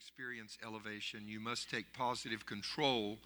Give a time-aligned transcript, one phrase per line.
[0.00, 3.18] experience elevation, you must take positive control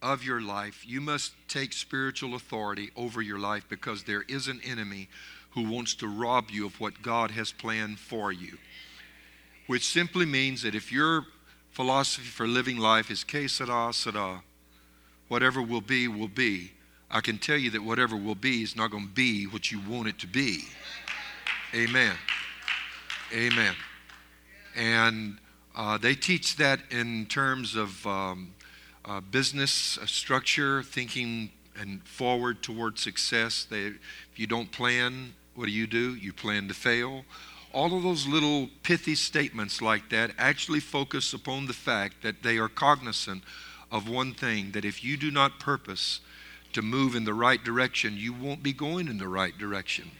[0.00, 0.82] of your life.
[0.86, 5.08] You must take spiritual authority over your life because there is an enemy
[5.50, 8.56] who wants to rob you of what God has planned for you.
[9.66, 11.26] Which simply means that if your
[11.70, 14.42] philosophy for living life is que sera, sera,
[15.28, 16.72] whatever will be, will be,
[17.10, 19.80] I can tell you that whatever will be is not going to be what you
[19.86, 20.62] want it to be.
[21.74, 22.14] Amen.
[23.34, 23.74] Amen.
[24.74, 25.38] And
[25.76, 28.54] uh, they teach that in terms of um,
[29.04, 33.66] uh, business uh, structure, thinking and forward toward success.
[33.68, 34.00] They, if
[34.36, 36.14] you don't plan, what do you do?
[36.14, 37.24] You plan to fail.
[37.74, 42.56] All of those little pithy statements like that actually focus upon the fact that they
[42.56, 43.42] are cognizant
[43.92, 46.20] of one thing that if you do not purpose
[46.72, 50.10] to move in the right direction, you won't be going in the right direction.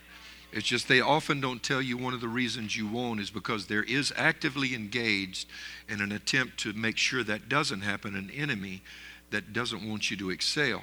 [0.53, 3.67] It's just they often don't tell you one of the reasons you won't is because
[3.67, 5.49] there is actively engaged
[5.89, 8.83] in an attempt to make sure that doesn't happen, an enemy
[9.31, 10.83] that doesn't want you to excel.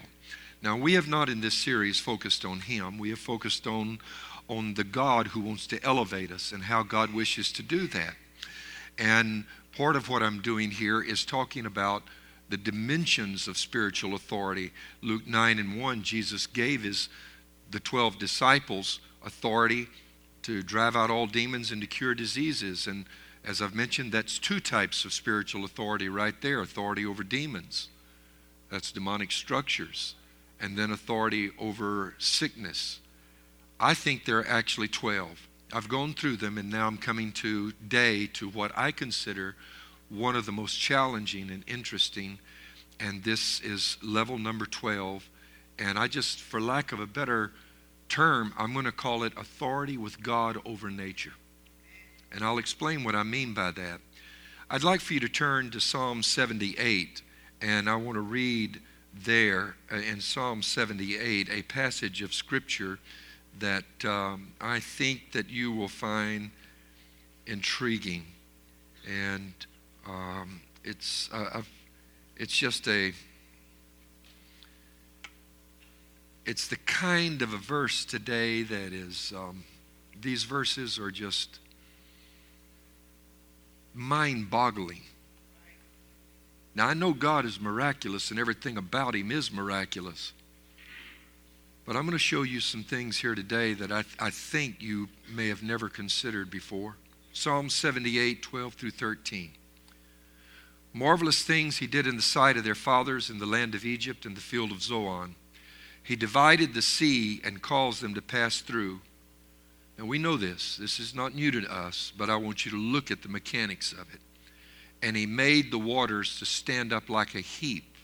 [0.61, 2.97] Now, we have not in this series focused on him.
[2.97, 4.00] We have focused on,
[4.47, 8.16] on the God who wants to elevate us and how God wishes to do that.
[8.97, 12.03] And part of what I'm doing here is talking about
[12.50, 14.72] the dimensions of spiritual authority.
[15.02, 17.09] Luke 9 and 1, Jesus gave his
[17.73, 19.88] the 12 disciples authority
[20.43, 22.88] to drive out all demons and to cure diseases.
[22.88, 23.05] And
[23.43, 27.89] as I've mentioned, that's two types of spiritual authority right there authority over demons,
[28.69, 30.16] that's demonic structures,
[30.61, 32.99] and then authority over sickness.
[33.79, 35.49] I think there are actually 12.
[35.73, 39.55] I've gone through them, and now I'm coming today to what I consider
[40.09, 42.38] one of the most challenging and interesting,
[42.99, 45.27] and this is level number 12.
[45.79, 47.51] And I just, for lack of a better
[48.14, 51.33] term, I'm going to call it authority with God over nature.
[52.31, 54.02] And I'll explain what I mean by that.
[54.69, 57.23] I'd like for you to turn to Psalm 78,
[57.59, 58.80] and I want to read
[59.16, 63.00] there uh, in Psalm 78 a passage of Scripture
[63.57, 66.51] that um, I think that you will find
[67.47, 68.28] intriguing.
[69.07, 69.53] And
[70.07, 71.63] um, it's, uh,
[72.38, 73.12] it's just a
[76.46, 79.64] it's the kind of a verse today that is, um,
[80.20, 81.59] these verses are just
[83.94, 85.02] mind boggling.
[86.76, 90.34] Now, I know God is miraculous and everything about Him is miraculous.
[91.86, 95.10] But I'm going to show you some things here today that I, I think you
[95.30, 96.96] may have never considered before.
[97.34, 99.52] Psalm 78, 12 through 13.
[100.94, 104.25] Marvelous things he did in the sight of their fathers in the land of Egypt
[104.25, 105.36] and the field of Zoan.
[106.03, 109.00] He divided the sea and caused them to pass through.
[109.97, 110.78] And we know this.
[110.78, 113.94] This is not new to us, but I want you to look at the mechanics
[113.94, 114.19] of it.
[115.02, 117.96] And he made the waters to stand up like a heap.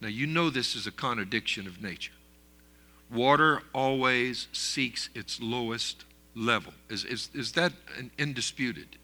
[0.00, 2.12] Now, you know this is a contradiction of nature.
[3.12, 6.04] Water always seeks its lowest
[6.34, 6.72] level.
[6.88, 7.72] Is, is, is that
[8.18, 8.96] indisputed?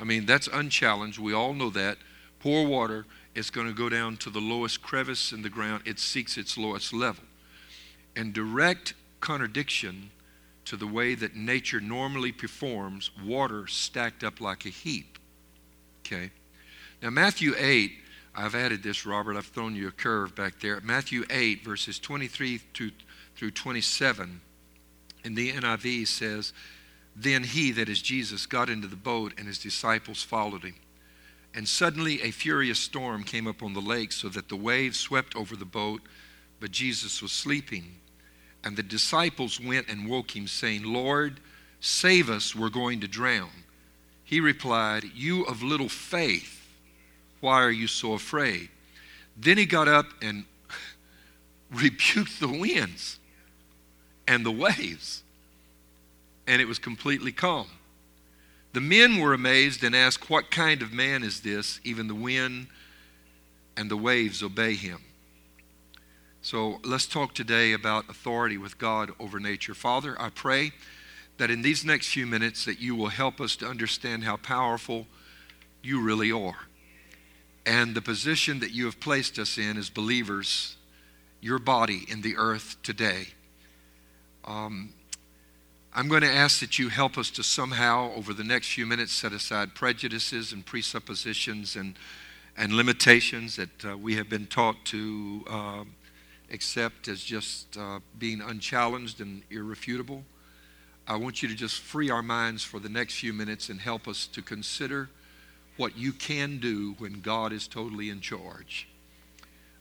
[0.00, 1.18] I mean, that's unchallenged.
[1.18, 1.98] We all know that.
[2.40, 3.06] Pour water
[3.38, 5.84] it's going to go down to the lowest crevice in the ground.
[5.86, 7.22] It seeks its lowest level.
[8.16, 10.10] In direct contradiction
[10.64, 15.18] to the way that nature normally performs, water stacked up like a heap.
[16.00, 16.30] Okay?
[17.00, 17.92] Now, Matthew 8,
[18.34, 19.36] I've added this, Robert.
[19.36, 20.80] I've thrown you a curve back there.
[20.80, 22.90] Matthew 8, verses 23 to,
[23.36, 24.40] through 27,
[25.24, 26.52] in the NIV says,
[27.14, 30.74] Then he, that is Jesus, got into the boat, and his disciples followed him.
[31.58, 35.34] And suddenly a furious storm came up on the lake so that the waves swept
[35.34, 36.02] over the boat,
[36.60, 37.96] but Jesus was sleeping.
[38.62, 41.40] And the disciples went and woke him, saying, Lord,
[41.80, 43.50] save us, we're going to drown.
[44.22, 46.64] He replied, You of little faith,
[47.40, 48.68] why are you so afraid?
[49.36, 50.44] Then he got up and
[51.72, 53.18] rebuked the winds
[54.28, 55.24] and the waves,
[56.46, 57.66] and it was completely calm.
[58.78, 61.80] The men were amazed and asked, What kind of man is this?
[61.82, 62.68] Even the wind
[63.76, 65.00] and the waves obey him.
[66.42, 69.74] So let's talk today about authority with God over nature.
[69.74, 70.70] Father, I pray
[71.38, 75.08] that in these next few minutes that you will help us to understand how powerful
[75.82, 76.68] you really are.
[77.66, 80.76] And the position that you have placed us in as believers,
[81.40, 83.26] your body in the earth today.
[84.44, 84.90] Um,
[85.98, 89.12] I'm going to ask that you help us to somehow, over the next few minutes,
[89.12, 91.98] set aside prejudices and presuppositions and,
[92.56, 95.82] and limitations that uh, we have been taught to uh,
[96.52, 100.22] accept as just uh, being unchallenged and irrefutable.
[101.08, 104.06] I want you to just free our minds for the next few minutes and help
[104.06, 105.10] us to consider
[105.78, 108.86] what you can do when God is totally in charge.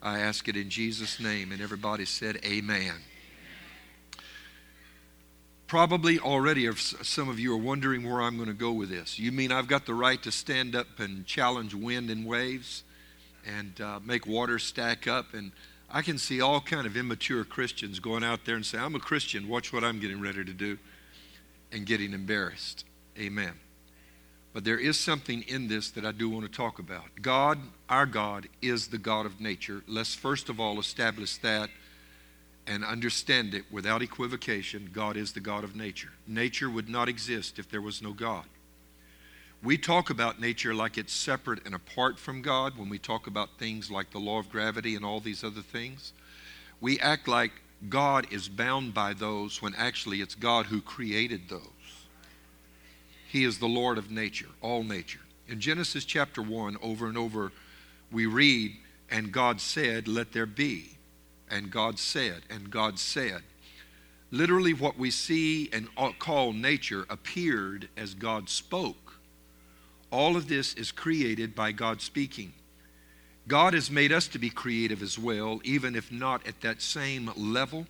[0.02, 2.96] I ask it in Jesus' name, and everybody said, Amen.
[5.68, 9.20] Probably already some of you are wondering where I'm going to go with this.
[9.20, 12.84] You mean I've got the right to stand up and challenge wind and waves
[13.46, 15.34] and uh, make water stack up?
[15.34, 15.52] And
[15.90, 19.00] I can see all kind of immature Christians going out there and say, I'm a
[19.00, 20.78] Christian, watch what I'm getting ready to do,
[21.74, 22.86] and getting embarrassed.
[23.20, 23.54] Amen.
[24.54, 27.04] But there is something in this that I do want to talk about.
[27.22, 27.60] God,
[27.90, 29.84] our God, is the God of nature.
[29.86, 31.70] Let's first of all establish that
[32.68, 34.90] and understand it without equivocation.
[34.94, 36.12] God is the God of nature.
[36.28, 38.46] Nature would not exist if there was no God.
[39.64, 43.58] We talk about nature like it's separate and apart from God when we talk about
[43.58, 46.14] things like the law of gravity and all these other things.
[46.80, 47.52] We act like
[47.90, 51.62] God is bound by those when actually it's God who created those.
[53.28, 55.20] He is the Lord of nature, all nature.
[55.48, 57.52] In Genesis chapter 1, over and over,
[58.12, 58.76] we read,
[59.10, 60.97] And God said, Let there be.
[61.50, 63.42] And God said, and God said.
[64.32, 65.88] Literally, what we see and
[66.20, 69.20] call nature appeared as God spoke.
[70.12, 72.54] All of this is created by God speaking.
[73.48, 77.32] God has made us to be creative as well, even if not at that same
[77.38, 77.88] level.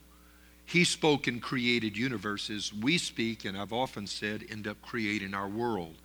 [0.65, 2.71] He spoke and created universes.
[2.71, 5.95] We speak, and I've often said, end up creating our world.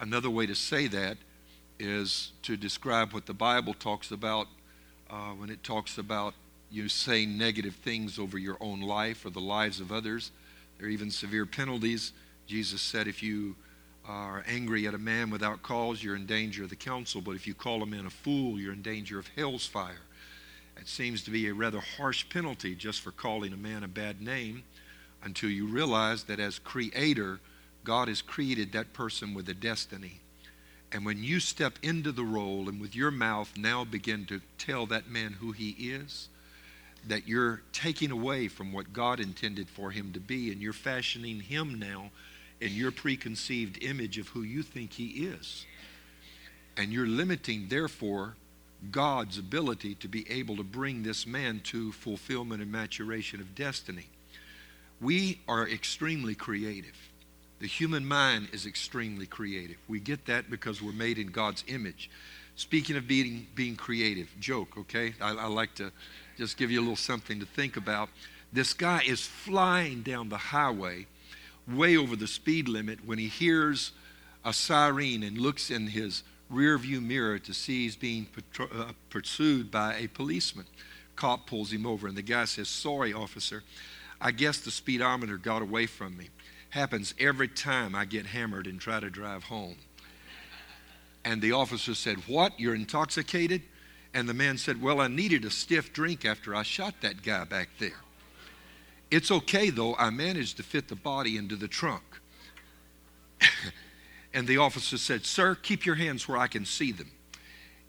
[0.00, 1.18] Another way to say that
[1.78, 4.48] is to describe what the Bible talks about
[5.10, 6.34] uh, when it talks about
[6.70, 10.30] you say negative things over your own life or the lives of others.
[10.78, 12.12] There are even severe penalties.
[12.46, 13.56] Jesus said, if you
[14.06, 17.20] are angry at a man without cause, you're in danger of the council.
[17.20, 20.00] But if you call a man a fool, you're in danger of hell's fire.
[20.78, 24.22] It seems to be a rather harsh penalty just for calling a man a bad
[24.22, 24.62] name
[25.22, 27.40] until you realize that as creator,
[27.84, 30.20] God has created that person with a destiny.
[30.92, 34.86] And when you step into the role and with your mouth now begin to tell
[34.86, 36.28] that man who he is,
[37.06, 41.40] that you're taking away from what God intended for him to be, and you're fashioning
[41.40, 42.10] him now
[42.60, 45.64] in your preconceived image of who you think he is.
[46.76, 48.34] And you're limiting, therefore,
[48.90, 54.06] God's ability to be able to bring this man to fulfillment and maturation of destiny.
[55.00, 56.96] We are extremely creative.
[57.60, 59.76] The human mind is extremely creative.
[59.88, 62.08] We get that because we're made in God's image.
[62.54, 65.14] Speaking of being, being creative, joke, okay?
[65.20, 65.92] I, I like to
[66.38, 68.08] just give you a little something to think about.
[68.52, 71.06] This guy is flying down the highway
[71.66, 73.92] way over the speed limit when he hears
[74.44, 78.26] a siren and looks in his rear view mirror to see he's being
[78.58, 80.64] uh, pursued by a policeman.
[81.16, 83.64] Cop pulls him over, and the guy says, Sorry, officer,
[84.20, 86.28] I guess the speedometer got away from me.
[86.70, 89.76] Happens every time I get hammered and try to drive home.
[91.24, 92.58] And the officer said, What?
[92.58, 93.62] You're intoxicated?
[94.14, 97.44] And the man said, Well, I needed a stiff drink after I shot that guy
[97.44, 98.00] back there.
[99.10, 102.02] It's okay, though, I managed to fit the body into the trunk.
[104.34, 107.10] and the officer said, Sir, keep your hands where I can see them.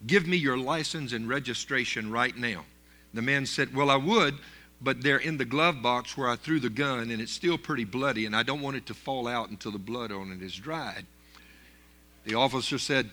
[0.06, 2.64] Give me your license and registration right now.
[3.12, 4.38] The man said, Well, I would,
[4.80, 7.84] but they're in the glove box where I threw the gun, and it's still pretty
[7.84, 10.54] bloody, and I don't want it to fall out until the blood on it is
[10.54, 11.06] dried.
[12.24, 13.10] The officer said,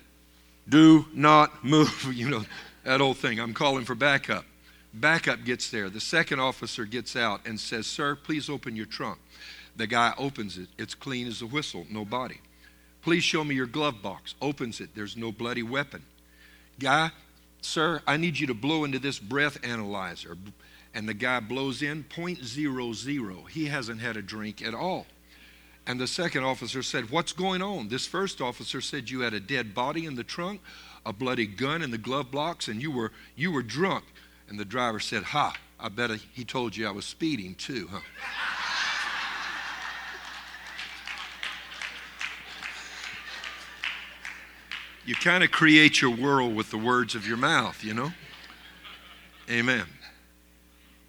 [0.68, 2.14] Do not move.
[2.16, 2.46] You know,
[2.88, 3.38] that old thing.
[3.38, 4.46] I'm calling for backup.
[4.94, 5.90] Backup gets there.
[5.90, 9.20] The second officer gets out and says, Sir, please open your trunk.
[9.76, 10.70] The guy opens it.
[10.78, 12.40] It's clean as a whistle, no body.
[13.02, 14.36] Please show me your glove box.
[14.42, 14.96] Opens it.
[14.96, 16.02] There's no bloody weapon.
[16.80, 17.12] Guy,
[17.60, 20.38] sir, I need you to blow into this breath analyzer.
[20.94, 23.50] And the guy blows in 0.00.
[23.50, 25.08] He hasn't had a drink at all.
[25.86, 27.90] And the second officer said, What's going on?
[27.90, 30.62] This first officer said you had a dead body in the trunk,
[31.08, 34.04] a bloody gun in the glove box, and you were, you were drunk.
[34.50, 38.00] And the driver said, Ha, I bet he told you I was speeding too, huh?
[45.06, 48.12] you kind of create your world with the words of your mouth, you know?
[49.50, 49.86] Amen.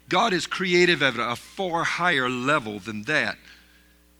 [0.07, 3.37] God is creative at a far higher level than that.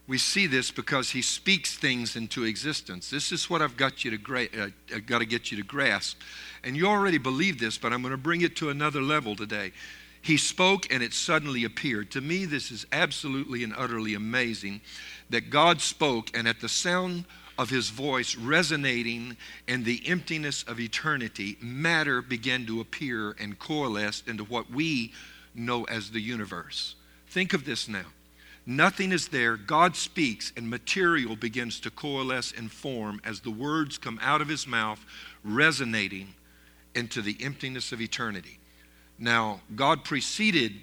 [0.09, 3.11] We see this because he speaks things into existence.
[3.11, 5.63] This is what I've got you to gra- uh, I've got to get you to
[5.63, 6.19] grasp.
[6.63, 9.71] And you already believe this, but I'm going to bring it to another level today.
[10.23, 12.09] He spoke and it suddenly appeared.
[12.11, 14.81] To me, this is absolutely and utterly amazing
[15.29, 17.25] that God spoke, and at the sound
[17.59, 19.37] of his voice resonating
[19.67, 25.13] in the emptiness of eternity, matter began to appear and coalesce into what we
[25.53, 26.95] know as the universe.
[27.27, 28.05] Think of this now.
[28.69, 29.57] Nothing is there.
[29.57, 34.47] God speaks, and material begins to coalesce and form as the words come out of
[34.47, 35.03] his mouth,
[35.43, 36.35] resonating
[36.93, 38.59] into the emptiness of eternity.
[39.17, 40.73] Now, God preceded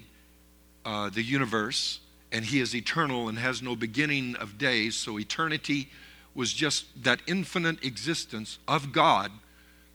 [0.83, 5.89] uh, the universe, and he is eternal and has no beginning of days, so eternity
[6.35, 9.31] was just that infinite existence of God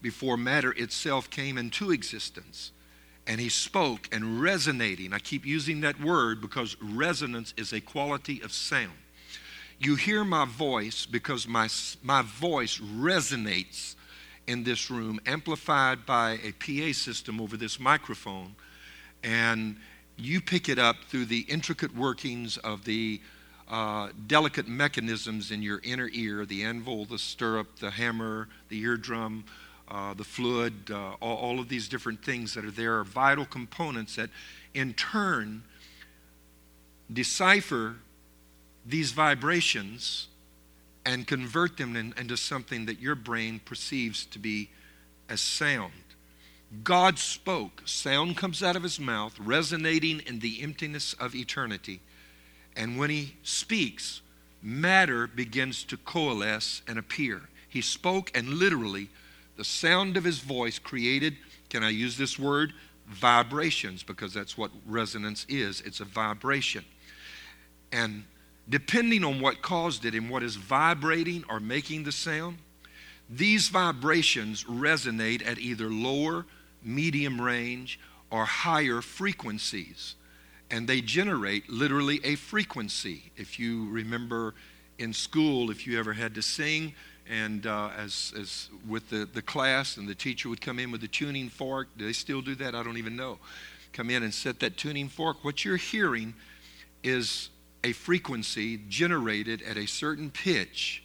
[0.00, 2.72] before matter itself came into existence
[3.26, 5.12] and he spoke and resonating.
[5.12, 8.92] I keep using that word because resonance is a quality of sound.
[9.78, 11.68] You hear my voice because my,
[12.02, 13.96] my voice resonates
[14.46, 18.54] in this room, amplified by a PA system over this microphone,
[19.22, 19.76] and
[20.16, 23.20] you pick it up through the intricate workings of the
[23.68, 29.44] uh, delicate mechanisms in your inner ear the anvil, the stirrup, the hammer, the eardrum,
[29.92, 33.44] uh, the fluid, uh, all, all, of these different things that are there are vital
[33.44, 34.30] components that
[34.72, 35.62] in turn
[37.12, 37.96] decipher
[38.86, 40.28] these vibrations
[41.04, 44.70] and convert them in, into something that your brain perceives to be
[45.28, 45.92] as sound.
[46.82, 52.00] God spoke, sound comes out of his mouth, resonating in the emptiness of eternity.
[52.74, 54.22] And when he speaks,
[54.62, 57.42] matter begins to coalesce and appear.
[57.68, 59.10] He spoke, and literally,
[59.56, 61.36] the sound of his voice created,
[61.68, 62.72] can I use this word?
[63.06, 65.80] Vibrations, because that's what resonance is.
[65.82, 66.84] It's a vibration.
[67.90, 68.24] And
[68.68, 72.58] depending on what caused it and what is vibrating or making the sound,
[73.28, 76.46] these vibrations resonate at either lower,
[76.82, 77.98] medium range,
[78.30, 80.14] or higher frequencies.
[80.70, 83.30] And they generate literally a frequency.
[83.36, 84.54] If you remember
[84.98, 86.94] in school, if you ever had to sing,
[87.28, 91.00] and uh, as, as with the, the class and the teacher would come in with
[91.00, 92.74] the tuning fork do they still do that?
[92.74, 93.38] I don't even know.
[93.92, 95.44] Come in and set that tuning fork.
[95.44, 96.34] What you're hearing
[97.02, 97.50] is
[97.84, 101.02] a frequency generated at a certain pitch.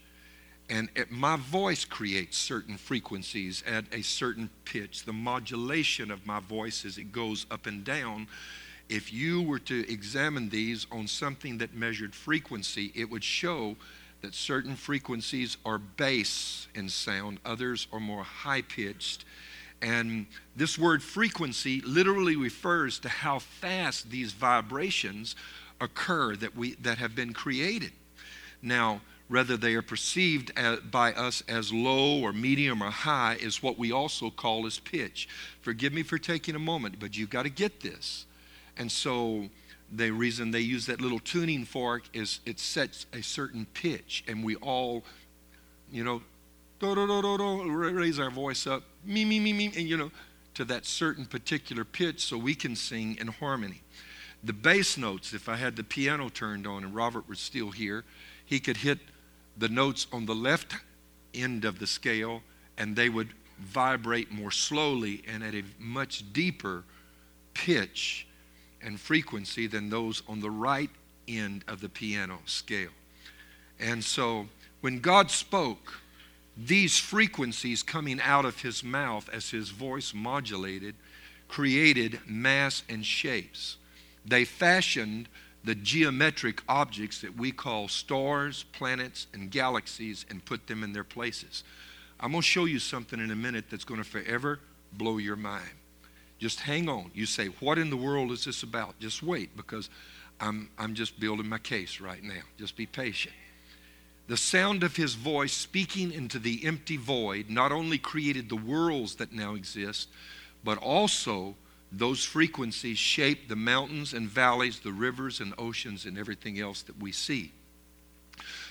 [0.69, 5.05] And it, my voice creates certain frequencies at a certain pitch.
[5.05, 8.27] The modulation of my voice as it goes up and down.
[8.89, 13.75] If you were to examine these on something that measured frequency it would show
[14.21, 19.25] that certain frequencies are bass in sound, others are more high pitched.
[19.81, 25.35] And this word frequency literally refers to how fast these vibrations
[25.79, 27.91] occur that, we, that have been created.
[28.61, 33.61] Now, whether they are perceived as, by us as low or medium or high is
[33.61, 35.27] what we also call as pitch.
[35.61, 38.25] Forgive me for taking a moment, but you've got to get this.
[38.77, 39.49] And so,
[39.91, 44.43] the reason they use that little tuning fork is it sets a certain pitch, and
[44.43, 45.03] we all,
[45.91, 46.21] you know,
[46.79, 49.97] do do do do do, raise our voice up, me me me me, and you
[49.97, 50.11] know,
[50.53, 53.81] to that certain particular pitch, so we can sing in harmony.
[54.43, 58.03] The bass notes, if I had the piano turned on and Robert was still here,
[58.45, 58.99] he could hit
[59.57, 60.75] the notes on the left
[61.33, 62.43] end of the scale,
[62.77, 63.29] and they would
[63.59, 66.83] vibrate more slowly and at a much deeper
[67.53, 68.27] pitch
[68.81, 70.89] and frequency than those on the right
[71.27, 72.91] end of the piano scale.
[73.79, 74.47] And so
[74.81, 75.99] when God spoke,
[76.55, 80.95] these frequencies coming out of his mouth as his voice modulated
[81.47, 83.77] created mass and shapes.
[84.25, 85.29] They fashioned
[85.63, 91.03] the geometric objects that we call stars, planets, and galaxies and put them in their
[91.03, 91.63] places.
[92.19, 94.59] I'm going to show you something in a minute that's going to forever
[94.93, 95.69] blow your mind.
[96.39, 97.11] Just hang on.
[97.13, 98.99] You say, What in the world is this about?
[98.99, 99.89] Just wait because
[100.39, 102.41] I'm, I'm just building my case right now.
[102.57, 103.35] Just be patient.
[104.27, 109.15] The sound of his voice speaking into the empty void not only created the worlds
[109.15, 110.09] that now exist,
[110.63, 111.55] but also
[111.91, 117.01] those frequencies shape the mountains and valleys, the rivers and oceans, and everything else that
[117.01, 117.53] we see.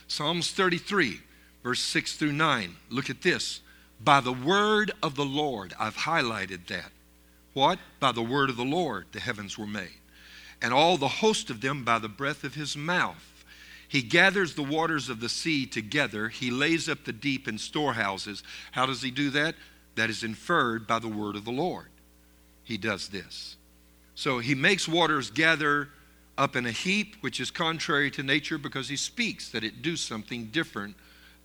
[0.07, 1.21] Psalms 33,
[1.63, 2.77] verse 6 through 9.
[2.91, 3.61] Look at this.
[3.99, 6.93] By the word of the Lord, I've highlighted that.
[7.57, 7.79] What?
[8.01, 10.03] By the word of the Lord the heavens were made,
[10.61, 13.45] and all the host of them by the breath of his mouth.
[13.89, 16.29] He gathers the waters of the sea together.
[16.29, 18.43] He lays up the deep in storehouses.
[18.73, 19.55] How does he do that?
[19.95, 21.87] That is inferred by the word of the Lord.
[22.63, 23.57] He does this.
[24.15, 25.89] So he makes waters gather
[26.37, 29.97] up in a heap, which is contrary to nature because he speaks that it do
[29.97, 30.95] something different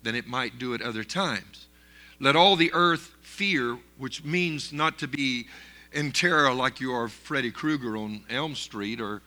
[0.02, 1.68] than it might do at other times.
[2.20, 5.46] Let all the earth fear, which means not to be
[5.92, 9.22] in terror like you are Freddy Krueger on Elm Street or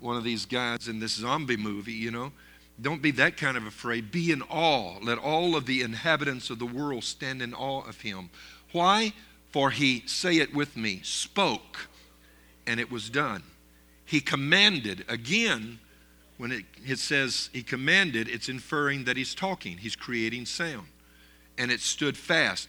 [0.00, 2.32] one of these guys in this zombie movie, you know.
[2.80, 4.10] Don't be that kind of afraid.
[4.10, 4.98] Be in awe.
[5.00, 8.30] Let all of the inhabitants of the world stand in awe of him.
[8.72, 9.12] Why?
[9.50, 11.88] For he, say it with me, spoke,
[12.66, 13.42] and it was done.
[14.04, 15.04] He commanded.
[15.08, 15.78] Again,
[16.38, 20.86] when it, it says he commanded, it's inferring that he's talking, he's creating sound.
[21.58, 22.68] And it stood fast.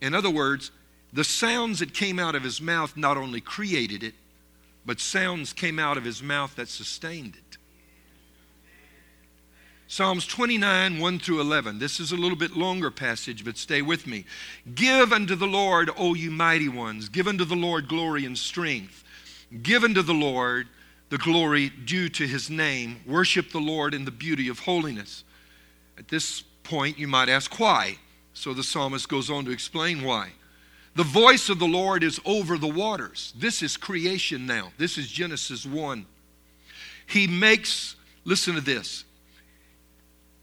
[0.00, 0.70] In other words,
[1.12, 4.14] the sounds that came out of his mouth not only created it,
[4.84, 7.58] but sounds came out of his mouth that sustained it.
[9.90, 11.78] Psalms 29, 1 through 11.
[11.78, 14.26] This is a little bit longer passage, but stay with me.
[14.74, 17.08] Give unto the Lord, O you mighty ones.
[17.08, 19.02] Give unto the Lord glory and strength.
[19.62, 20.68] Give unto the Lord
[21.08, 23.00] the glory due to his name.
[23.06, 25.24] Worship the Lord in the beauty of holiness.
[25.96, 27.96] At this point, you might ask why.
[28.34, 30.32] So the psalmist goes on to explain why.
[30.94, 33.32] The voice of the Lord is over the waters.
[33.36, 34.72] This is creation now.
[34.78, 36.06] This is Genesis 1.
[37.06, 39.04] He makes, listen to this,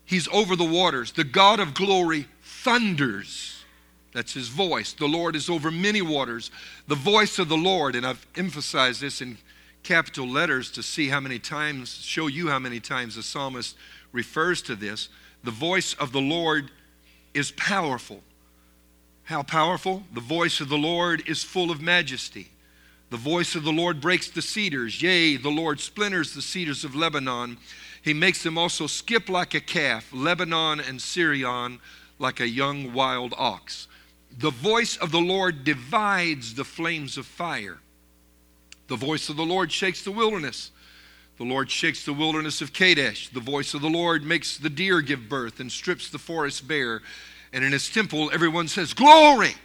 [0.06, 1.12] He's over the waters.
[1.12, 3.64] The God of glory thunders.
[4.14, 4.94] That's his voice.
[4.94, 6.52] The Lord is over many waters.
[6.88, 9.38] The voice of the Lord, and I've emphasized this in
[9.84, 13.76] capital letters to see how many times, show you how many times the psalmist
[14.12, 15.10] refers to this.
[15.44, 16.72] The voice of the Lord
[17.34, 18.22] is powerful.
[19.26, 20.04] How powerful?
[20.14, 22.50] The voice of the Lord is full of majesty.
[23.10, 25.02] The voice of the Lord breaks the cedars.
[25.02, 27.58] Yea, the Lord splinters the cedars of Lebanon.
[28.04, 31.80] He makes them also skip like a calf, Lebanon and Sirion
[32.20, 33.88] like a young wild ox.
[34.38, 37.80] The voice of the Lord divides the flames of fire.
[38.88, 40.70] The voice of the Lord shakes the wilderness.
[41.38, 43.30] The Lord shakes the wilderness of Kadesh.
[43.30, 47.02] The voice of the Lord makes the deer give birth and strips the forest bare.
[47.56, 49.56] And in his temple, everyone says, Glory!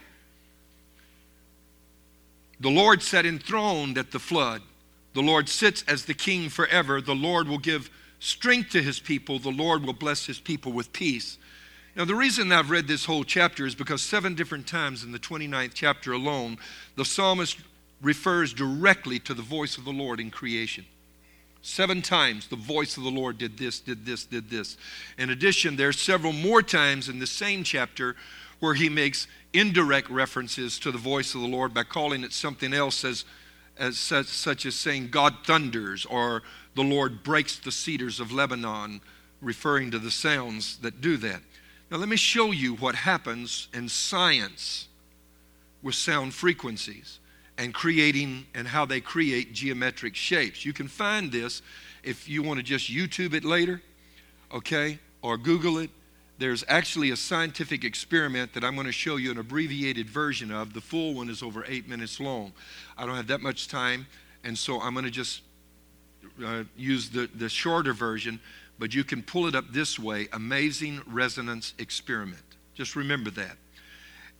[2.61, 4.61] The Lord sat enthroned at the flood.
[5.13, 7.01] The Lord sits as the king forever.
[7.01, 10.93] The Lord will give strength to his people, the Lord will bless his people with
[10.93, 11.37] peace.
[11.97, 15.19] Now, the reason I've read this whole chapter is because seven different times in the
[15.19, 16.59] 29th chapter alone,
[16.95, 17.57] the psalmist
[18.01, 20.85] refers directly to the voice of the Lord in creation.
[21.61, 24.77] Seven times the voice of the Lord did this, did this, did this.
[25.17, 28.15] In addition, there are several more times in the same chapter
[28.59, 32.73] where he makes indirect references to the voice of the Lord by calling it something
[32.73, 33.25] else as,
[33.77, 36.41] as such, such as saying God thunders or
[36.75, 39.01] the Lord breaks the cedars of Lebanon,
[39.41, 41.41] referring to the sounds that do that.
[41.89, 44.87] Now, let me show you what happens in science
[45.83, 47.19] with sound frequencies
[47.61, 50.65] and creating and how they create geometric shapes.
[50.65, 51.61] You can find this
[52.03, 53.83] if you want to just YouTube it later,
[54.51, 55.91] okay, or Google it.
[56.39, 60.73] There's actually a scientific experiment that I'm going to show you an abbreviated version of.
[60.73, 62.51] The full one is over eight minutes long.
[62.97, 64.07] I don't have that much time,
[64.43, 65.41] and so I'm going to just
[66.43, 68.39] uh, use the, the shorter version,
[68.79, 72.41] but you can pull it up this way Amazing Resonance Experiment.
[72.73, 73.55] Just remember that.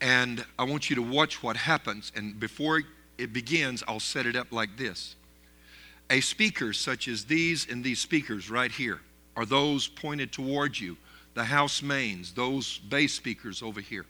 [0.01, 2.11] And I want you to watch what happens.
[2.15, 2.81] And before
[3.21, 5.15] it begins, I'll set it up like this
[6.09, 9.01] A speaker, such as these and these speakers right here,
[9.35, 10.97] are those pointed towards you,
[11.33, 14.05] the house mains, those bass speakers over here.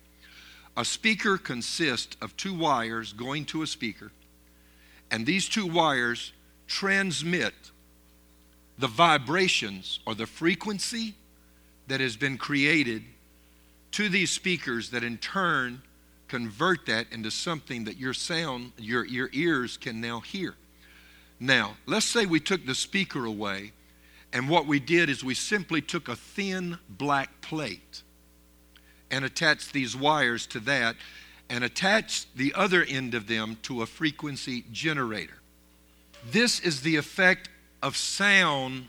[0.78, 4.12] A speaker consists of two wires going to a speaker,
[5.12, 6.32] and these two wires
[6.68, 7.54] transmit
[8.78, 11.14] the vibrations or the frequency
[11.88, 13.04] that has been created
[13.92, 15.82] to these speakers that in turn
[16.32, 20.56] convert that into something that your sound, your, your ears can now hear.
[21.42, 23.74] Now, let's say we took the speaker away,
[24.32, 28.04] and what we did is we simply took a thin black plate
[29.12, 30.96] and attached these wires to that
[31.50, 35.42] and attached the other end of them to a frequency generator.
[36.32, 37.50] This is the effect
[37.84, 38.86] of sound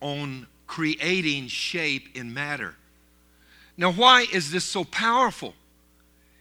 [0.00, 2.76] on creating shape in matter.
[3.76, 5.52] Now, why is this so powerful?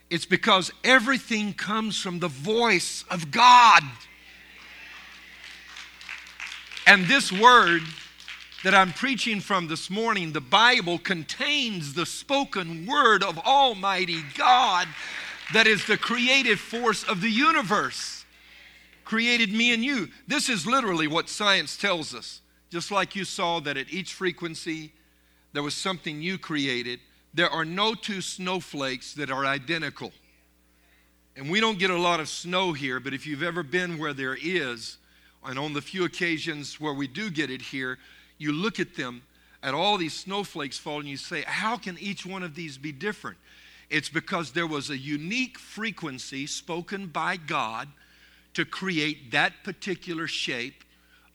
[0.10, 3.84] It's because everything comes from the voice of God.
[6.88, 7.82] And this word
[8.64, 14.88] that I'm preaching from this morning, the Bible contains the spoken word of Almighty God
[15.54, 18.26] that is the creative force of the universe
[19.06, 20.10] created me and you.
[20.28, 22.42] This is literally what science tells us.
[22.72, 24.92] Just like you saw that at each frequency
[25.54, 27.00] there was something you created,
[27.36, 30.14] there are no two snowflakes that are identical.
[31.36, 34.14] And we don't get a lot of snow here, but if you've ever been where
[34.14, 34.98] there is,
[35.44, 38.00] and on the few occasions where we do get it here,
[38.38, 39.22] you look at them,
[39.62, 42.94] at all these snowflakes fall, and you say, How can each one of these be
[42.94, 43.38] different?
[43.90, 47.90] It's because there was a unique frequency spoken by God
[48.54, 50.86] to create that particular shape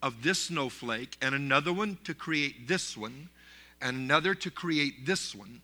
[0.02, 3.28] of this snowflake, and another one to create this one,
[3.82, 5.60] and another to create this one.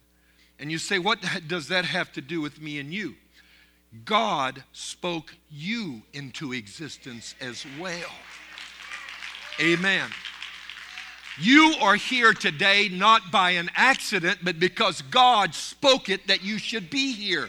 [0.58, 3.14] And you say, What does that have to do with me and you?
[4.04, 8.10] God spoke you into existence as well.
[9.60, 10.10] Amen.
[11.38, 16.58] You are here today not by an accident, but because God spoke it that you
[16.58, 17.48] should be here.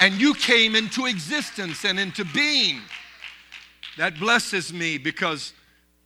[0.00, 2.80] And you came into existence and into being.
[3.98, 5.52] That blesses me because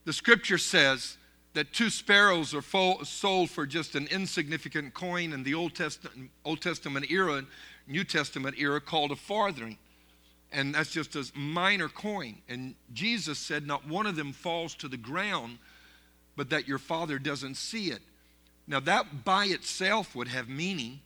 [0.05, 1.17] the scripture says
[1.55, 2.63] that two sparrows are
[3.05, 7.45] sold for just an insignificant coin in the Old Testament, Old Testament era,
[7.89, 9.77] New Testament era called a farthing.
[10.53, 12.37] And that's just a minor coin.
[12.49, 15.59] And Jesus said, Not one of them falls to the ground,
[16.37, 18.01] but that your Father doesn't see it.
[18.67, 21.01] Now, that by itself would have meaning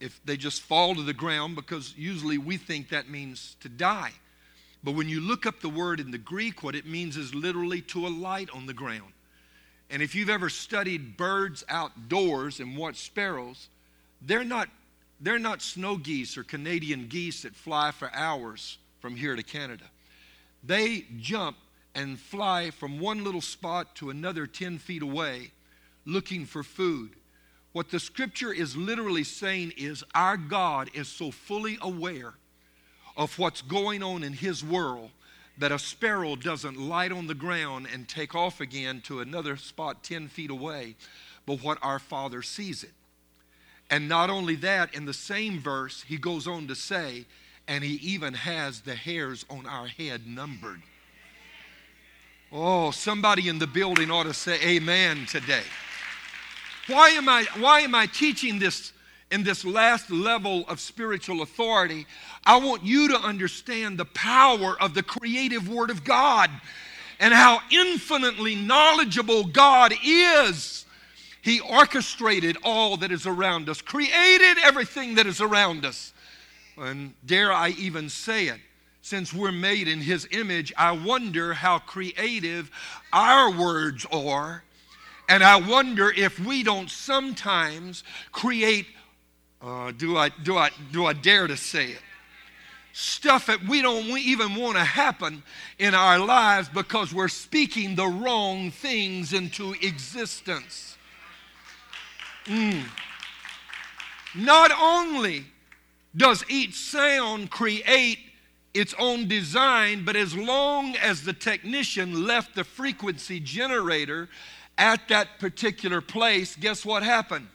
[0.00, 4.12] if they just fall to the ground, because usually we think that means to die.
[4.82, 7.82] But when you look up the word in the Greek, what it means is literally
[7.82, 9.12] to alight on the ground.
[9.92, 13.68] And if you've ever studied birds outdoors and watched sparrows,
[14.22, 14.70] they're not,
[15.20, 19.84] they're not snow geese or Canadian geese that fly for hours from here to Canada.
[20.64, 21.58] They jump
[21.94, 25.50] and fly from one little spot to another 10 feet away
[26.06, 27.10] looking for food.
[27.72, 32.32] What the scripture is literally saying is our God is so fully aware
[33.14, 35.10] of what's going on in his world
[35.58, 40.02] that a sparrow doesn't light on the ground and take off again to another spot
[40.02, 40.96] 10 feet away,
[41.46, 42.92] but what our Father sees it.
[43.90, 47.26] And not only that, in the same verse, he goes on to say,
[47.68, 50.82] and He even has the hairs on our head numbered.
[52.50, 55.62] Oh, somebody in the building ought to say amen today.
[56.86, 58.92] Why am I, why am I teaching this
[59.30, 62.06] in this last level of spiritual authority?
[62.44, 66.50] I want you to understand the power of the creative Word of God
[67.20, 70.84] and how infinitely knowledgeable God is.
[71.40, 76.12] He orchestrated all that is around us, created everything that is around us.
[76.76, 78.58] And dare I even say it,
[79.02, 82.70] since we're made in His image, I wonder how creative
[83.12, 84.64] our words are.
[85.28, 88.02] And I wonder if we don't sometimes
[88.32, 88.86] create,
[89.60, 92.02] uh, do, I, do, I, do I dare to say it?
[92.92, 95.42] Stuff that we don't even want to happen
[95.78, 100.96] in our lives because we're speaking the wrong things into existence.
[102.44, 102.82] Mm.
[104.34, 105.46] Not only
[106.16, 108.18] does each sound create
[108.74, 114.28] its own design, but as long as the technician left the frequency generator
[114.78, 117.48] at that particular place, guess what happened?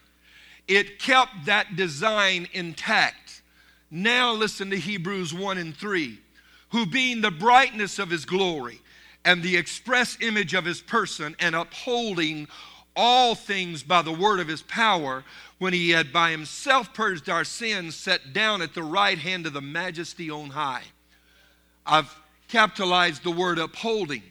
[0.68, 3.27] It kept that design intact.
[3.90, 6.20] Now listen to Hebrews 1 and 3.
[6.70, 8.82] Who being the brightness of his glory
[9.24, 12.48] and the express image of his person and upholding
[12.96, 15.24] all things by the word of his power,
[15.60, 19.54] when he had by himself purged our sins, sat down at the right hand of
[19.54, 20.84] the majesty on high.
[21.86, 22.14] I've
[22.48, 24.24] capitalized the word upholding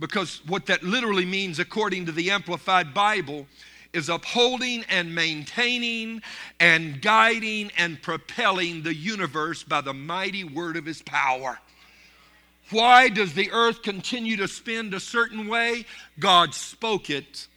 [0.00, 3.46] because what that literally means, according to the Amplified Bible,
[3.92, 6.22] is upholding and maintaining
[6.60, 11.58] and guiding and propelling the universe by the mighty word of his power.
[12.70, 15.84] Why does the earth continue to spin a certain way?
[16.18, 17.48] God spoke it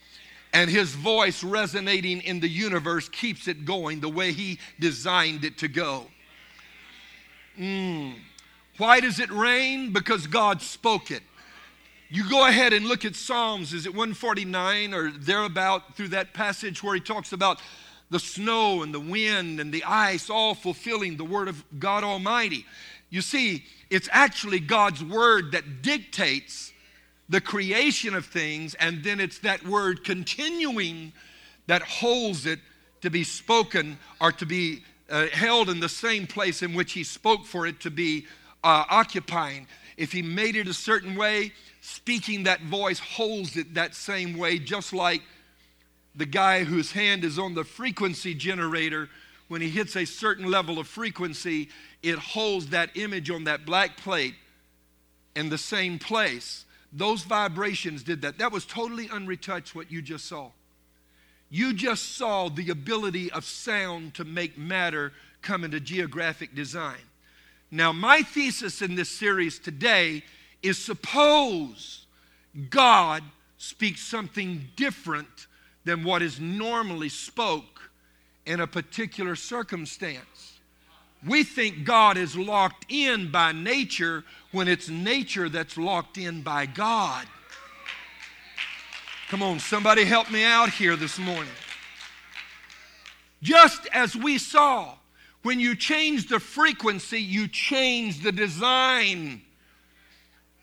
[0.56, 5.58] and his voice resonating in the universe keeps it going the way he designed it
[5.58, 6.08] to go.
[7.60, 8.14] Mm.
[8.78, 9.92] Why does it rain?
[9.92, 11.24] Because God spoke it.
[12.10, 16.84] You go ahead and look at Psalms, is it 149 or thereabout through that passage
[16.84, 17.60] where he talks about
[18.10, 22.66] the snow and the wind and the ice all fulfilling the word of God Almighty.
[23.10, 26.72] You see, it's actually God's word that dictates
[27.28, 31.12] the creation of things, and then it's that word continuing
[31.66, 32.60] that holds it
[33.02, 37.04] to be spoken or to be uh, held in the same place in which he
[37.04, 38.28] spoke for it to be
[38.64, 39.68] uh, occupying.
[39.98, 41.54] If he made it a certain way,
[41.86, 45.22] speaking that voice holds it that same way, just like
[46.16, 49.08] the guy whose hand is on the frequency generator.
[49.50, 51.70] When he hits a certain level of frequency,
[52.02, 54.34] it holds that image on that black plate
[55.36, 56.66] in the same place.
[56.92, 58.40] Those vibrations did that.
[58.40, 60.50] That was totally unretouched, what you just saw.
[61.52, 67.04] You just saw the ability of sound to make matter come into geographic design.
[67.70, 70.24] Now, my thesis in this series today
[70.66, 72.06] is suppose
[72.70, 73.24] God
[73.58, 75.48] speaks something different
[75.84, 77.92] than what is normally spoke
[78.46, 80.60] in a particular circumstance.
[81.26, 86.66] We think God is locked in by nature when it's nature that's locked in by
[86.66, 87.26] God.
[89.30, 91.54] Come on, somebody help me out here this morning.
[93.42, 94.94] Just as we saw,
[95.42, 99.42] when you change the frequency, you change the design.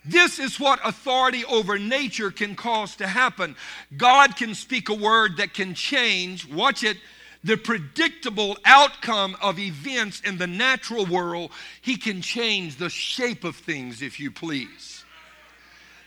[0.05, 3.57] This is what authority over nature can cause to happen.
[3.97, 6.97] God can speak a word that can change, watch it,
[7.45, 11.51] the predictable outcome of events in the natural world.
[11.81, 15.05] He can change the shape of things, if you please.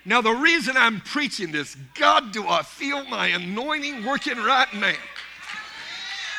[0.05, 4.93] Now, the reason I'm preaching this, God, do I feel my anointing working right now?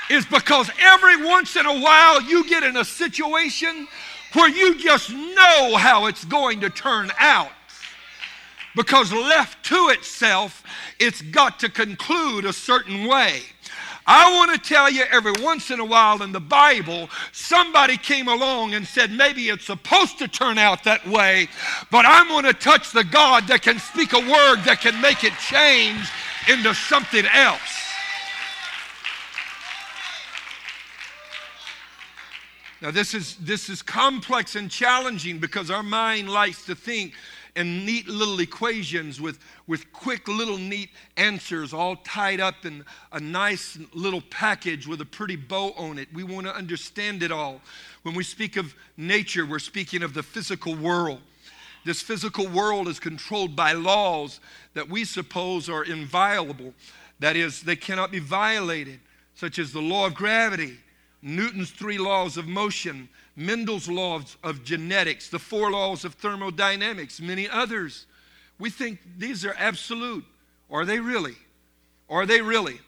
[0.09, 3.88] Is because every once in a while you get in a situation
[4.37, 7.51] where you just know how it's going to turn out.
[8.77, 10.62] Because left to itself,
[11.01, 13.40] it's got to conclude a certain way.
[14.07, 18.29] I want to tell you every once in a while in the Bible, somebody came
[18.29, 21.49] along and said, maybe it's supposed to turn out that way,
[21.90, 25.25] but I'm going to touch the God that can speak a word that can make
[25.25, 26.09] it change
[26.49, 27.86] into something else.
[32.83, 37.15] Now, this is, this is complex and challenging because our mind likes to think
[37.55, 43.21] in neat little equations with, with quick little neat answers all tied up in a
[43.21, 46.09] nice little package with a pretty bow on it.
[46.12, 47.62] We want to understand it all.
[48.03, 51.21] When we speak of nature, we're speaking of the physical world.
[51.87, 54.39] This physical world is controlled by laws
[54.75, 56.75] that we suppose are inviolable.
[57.21, 59.01] That is, they cannot be violated,
[59.35, 60.77] such as the law of gravity
[61.27, 67.49] Newton's three laws of motion, Mendel's laws of genetics, the four laws of thermodynamics, many
[67.49, 68.07] others.
[68.61, 70.25] We think these are absolute.
[70.71, 71.35] Are they really?
[72.09, 72.79] Are they really?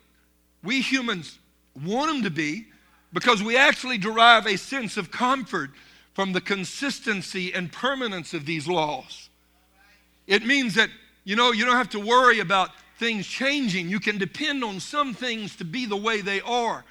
[0.63, 1.37] We humans
[1.85, 2.67] want them to be
[3.13, 5.71] because we actually derive a sense of comfort
[6.15, 9.31] from the consistency and permanence of these laws.
[10.29, 10.91] It means that,
[11.25, 12.71] you know, you don't have to worry about
[13.01, 13.89] things changing.
[13.89, 16.85] You can depend on some things to be the way they are.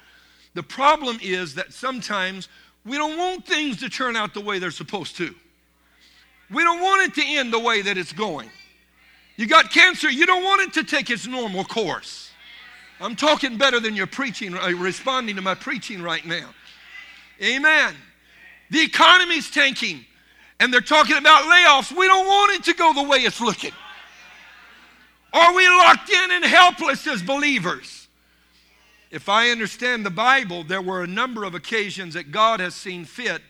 [0.54, 2.48] The problem is that sometimes
[2.84, 5.34] we don't want things to turn out the way they're supposed to.
[6.50, 8.50] We don't want it to end the way that it's going.
[9.36, 12.30] You got cancer, you don't want it to take its normal course.
[13.00, 16.48] I'm talking better than you're preaching, uh, responding to my preaching right now.
[17.42, 17.94] Amen.
[18.70, 20.04] The economy's tanking,
[20.58, 21.96] and they're talking about layoffs.
[21.96, 23.72] We don't want it to go the way it's looking.
[25.32, 27.97] Are we locked in and helpless as believers?
[29.10, 33.04] If I understand the Bible, there were a number of occasions that God has seen
[33.04, 33.40] fit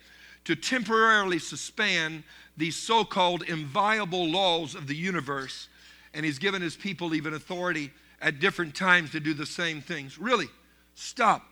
[0.44, 2.22] to temporarily suspend
[2.56, 5.68] these so called inviolable laws of the universe,
[6.14, 7.90] and He's given His people even authority
[8.20, 10.18] at different times to do the same things.
[10.18, 10.48] Really,
[10.94, 11.44] stop.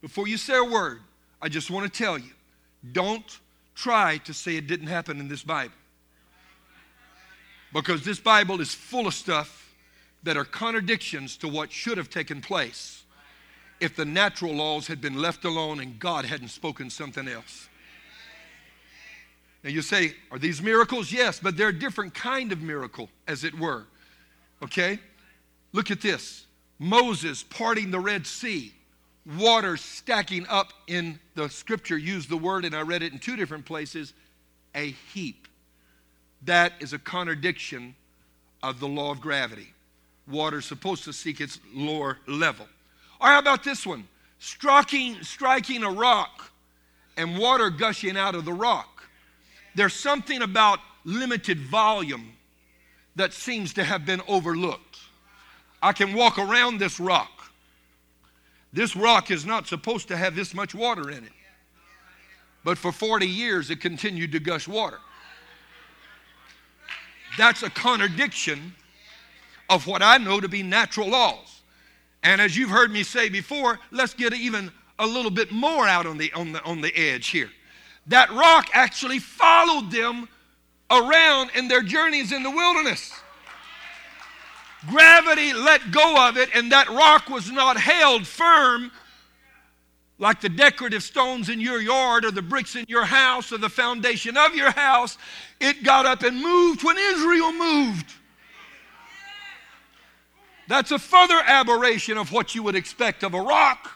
[0.00, 1.00] Before you say a word,
[1.42, 2.30] I just want to tell you
[2.92, 3.38] don't
[3.74, 5.74] try to say it didn't happen in this Bible.
[7.72, 9.74] Because this Bible is full of stuff
[10.22, 13.04] that are contradictions to what should have taken place
[13.80, 17.68] if the natural laws had been left alone and God hadn't spoken something else.
[19.64, 21.12] Now you say, are these miracles?
[21.12, 23.86] Yes, but they're a different kind of miracle, as it were.
[24.62, 24.98] Okay?
[25.72, 26.46] Look at this
[26.78, 28.72] Moses parting the Red Sea,
[29.36, 33.36] water stacking up in the scripture, used the word, and I read it in two
[33.36, 34.14] different places
[34.74, 35.48] a heap.
[36.42, 37.96] That is a contradiction
[38.62, 39.72] of the law of gravity.
[40.28, 42.66] Water is supposed to seek its lower level.
[43.20, 44.06] Or how about this one?
[44.38, 46.52] Striking, striking a rock
[47.16, 49.02] and water gushing out of the rock.
[49.74, 52.32] There's something about limited volume
[53.16, 54.98] that seems to have been overlooked.
[55.82, 57.52] I can walk around this rock.
[58.72, 61.32] This rock is not supposed to have this much water in it.
[62.64, 64.98] But for 40 years, it continued to gush water.
[67.36, 68.74] That's a contradiction
[69.70, 71.57] of what I know to be natural laws.
[72.22, 76.06] And as you've heard me say before, let's get even a little bit more out
[76.06, 77.50] on the, on the, on the edge here.
[78.08, 80.28] That rock actually followed them
[80.90, 83.12] around in their journeys in the wilderness.
[84.88, 88.90] Gravity let go of it, and that rock was not held firm
[90.18, 93.68] like the decorative stones in your yard or the bricks in your house or the
[93.68, 95.16] foundation of your house.
[95.60, 98.14] It got up and moved when Israel moved.
[100.68, 103.90] That's a further aberration of what you would expect of a rock.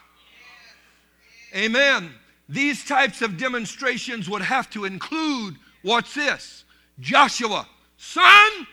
[1.55, 2.15] Amen.
[2.49, 6.65] These types of demonstrations would have to include what's this?
[6.99, 8.67] Joshua, sun,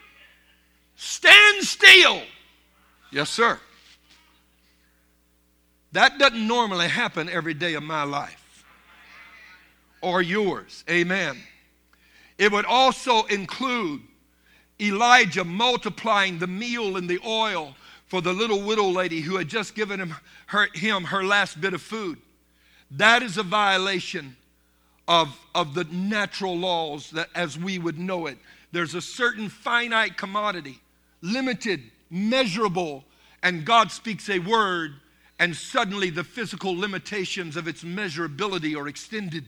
[0.96, 2.22] stand still.
[3.12, 3.60] Yes, sir.
[5.92, 8.64] That doesn't normally happen every day of my life
[10.02, 10.86] or yours.
[10.90, 11.38] Amen.
[12.38, 14.02] It would also include
[14.80, 17.76] Elijah multiplying the meal and the oil
[18.10, 20.15] for the little widow lady who had just given him
[20.48, 22.17] her, him her last bit of food.
[22.91, 24.36] That is a violation
[25.08, 28.38] of, of the natural laws that as we would know it.
[28.72, 30.80] There's a certain finite commodity,
[31.22, 33.04] limited, measurable,
[33.43, 34.95] and God speaks a word,
[35.38, 39.45] and suddenly the physical limitations of its measurability are extended.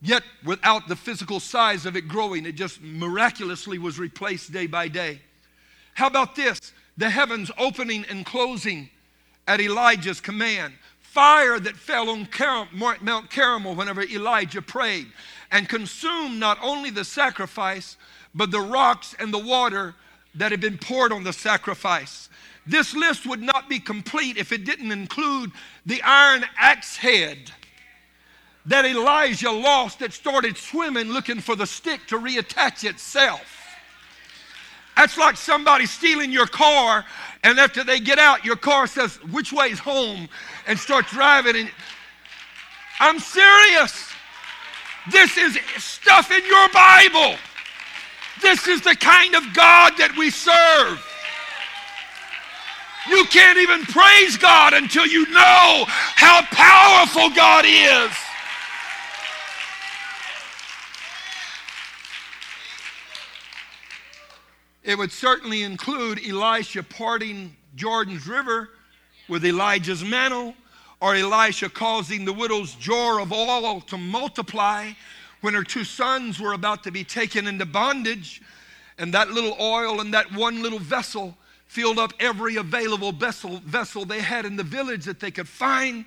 [0.00, 4.88] Yet, without the physical size of it growing, it just miraculously was replaced day by
[4.88, 5.20] day.
[5.94, 6.72] How about this?
[6.96, 8.90] The heavens opening and closing
[9.46, 10.74] at Elijah's command.
[11.00, 12.28] Fire that fell on
[13.02, 15.08] Mount Carmel whenever Elijah prayed
[15.50, 17.96] and consumed not only the sacrifice,
[18.34, 19.94] but the rocks and the water
[20.34, 22.30] that had been poured on the sacrifice.
[22.66, 25.52] This list would not be complete if it didn't include
[25.84, 27.50] the iron axe head
[28.66, 33.61] that Elijah lost that started swimming looking for the stick to reattach itself.
[34.96, 37.04] That's like somebody stealing your car,
[37.42, 40.28] and after they get out, your car says, Which way's home?
[40.66, 41.56] and start driving.
[41.56, 41.70] And
[43.00, 44.08] I'm serious.
[45.10, 47.36] This is stuff in your Bible.
[48.40, 51.04] This is the kind of God that we serve.
[53.08, 58.12] You can't even praise God until you know how powerful God is.
[64.82, 68.70] It would certainly include Elisha parting Jordan's river
[69.28, 70.54] with Elijah's mantle,
[71.00, 74.90] or Elisha causing the widow's jar of oil to multiply
[75.40, 78.42] when her two sons were about to be taken into bondage,
[78.98, 84.04] and that little oil and that one little vessel filled up every available vessel, vessel
[84.04, 86.04] they had in the village that they could find.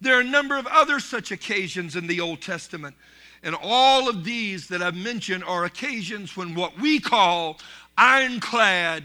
[0.00, 2.94] There are a number of other such occasions in the Old Testament.
[3.42, 7.58] And all of these that I've mentioned are occasions when what we call
[7.96, 9.04] ironclad,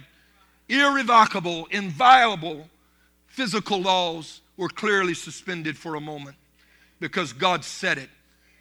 [0.67, 2.69] irrevocable, inviolable
[3.27, 6.37] physical laws were clearly suspended for a moment
[6.99, 8.09] because God said it.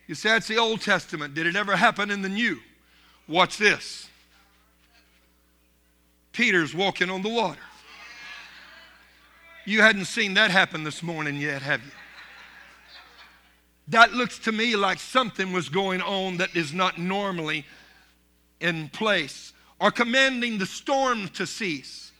[0.06, 1.34] You say that's the Old Testament.
[1.34, 2.58] Did it ever happen in the New?
[3.28, 4.08] Watch this.
[6.32, 7.60] Peter's walking on the water.
[9.64, 11.92] You hadn't seen that happen this morning yet, have you?
[13.88, 17.64] That looks to me like something was going on that is not normally
[18.60, 19.53] in place
[19.84, 22.12] or commanding the storm to cease.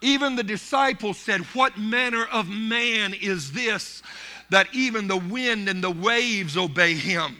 [0.00, 4.02] Even the disciples said, What manner of man is this
[4.50, 7.36] that even the wind and the waves obey him?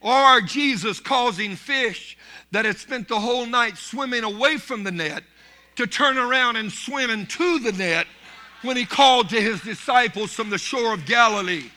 [0.00, 2.16] Or Jesus causing fish
[2.52, 5.24] that had spent the whole night swimming away from the net
[5.76, 8.06] to turn around and swim into the net
[8.62, 11.68] when he called to his disciples from the shore of Galilee.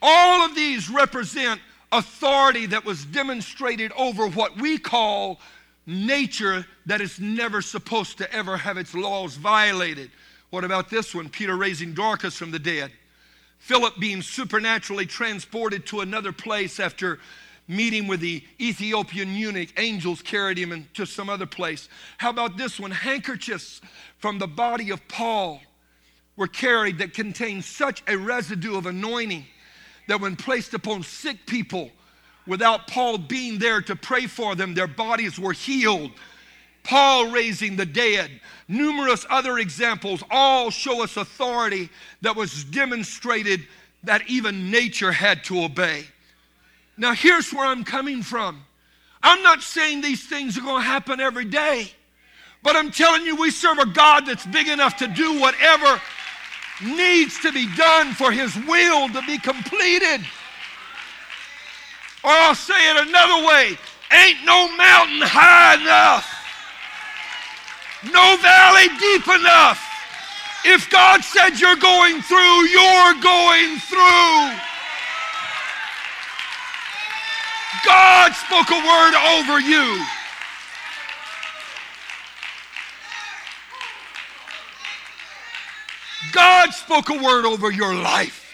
[0.00, 1.60] All of these represent
[1.92, 5.38] authority that was demonstrated over what we call
[5.86, 10.10] nature that is never supposed to ever have its laws violated.
[10.50, 11.28] What about this one?
[11.28, 12.92] Peter raising Dorcas from the dead.
[13.58, 17.18] Philip being supernaturally transported to another place after
[17.68, 19.70] meeting with the Ethiopian eunuch.
[19.78, 21.88] Angels carried him to some other place.
[22.18, 22.90] How about this one?
[22.90, 23.80] Handkerchiefs
[24.18, 25.60] from the body of Paul
[26.36, 29.46] were carried that contained such a residue of anointing
[30.06, 31.90] that when placed upon sick people,
[32.46, 36.12] without Paul being there to pray for them, their bodies were healed.
[36.82, 38.30] Paul raising the dead,
[38.68, 43.66] numerous other examples all show us authority that was demonstrated
[44.04, 46.04] that even nature had to obey.
[46.96, 48.62] Now, here's where I'm coming from.
[49.22, 51.90] I'm not saying these things are going to happen every day,
[52.62, 56.00] but I'm telling you, we serve a God that's big enough to do whatever
[56.84, 60.20] needs to be done for His will to be completed.
[62.24, 63.78] Or I'll say it another way
[64.12, 66.26] ain't no mountain high enough,
[68.12, 69.82] no valley deep enough.
[70.64, 74.66] If God said you're going through, you're going through.
[77.84, 80.04] God spoke a word over you.
[86.32, 88.45] God spoke a word over your life.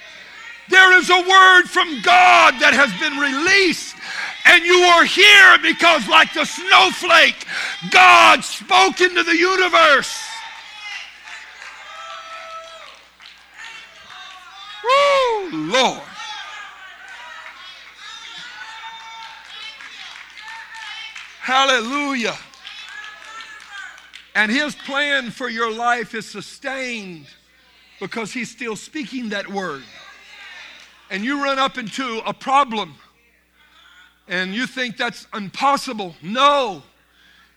[0.73, 3.95] There is a word from God that has been released,
[4.47, 7.45] and you are here because, like the snowflake,
[7.91, 10.19] God spoke into the universe.
[14.83, 16.01] Woo, Lord.
[21.43, 22.39] Hallelujah.
[24.35, 27.27] And his plan for your life is sustained
[28.01, 29.83] because he's still speaking that word
[31.13, 32.95] and you run up into a problem
[34.29, 36.17] and you think that's impossible.
[36.23, 36.83] No,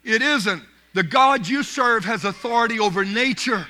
[0.03, 0.61] it isn't.
[0.93, 3.65] The God you serve has authority over nature.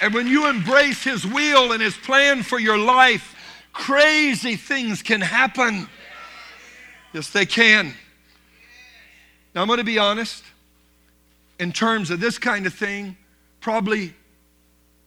[0.00, 3.34] And when you embrace His will and His plan for your life,
[3.74, 5.86] crazy things can happen.
[7.12, 7.92] Yes, they can.
[9.54, 10.44] Now, I'm going to be honest.
[11.58, 13.16] In terms of this kind of thing,
[13.60, 14.14] probably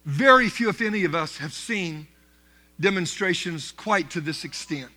[0.05, 2.07] very few, if any of us, have seen
[2.82, 4.89] demonstrations quite to this extent.